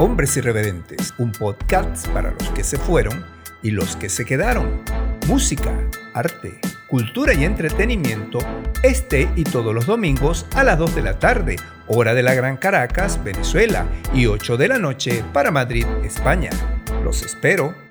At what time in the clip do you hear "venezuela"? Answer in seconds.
13.22-13.84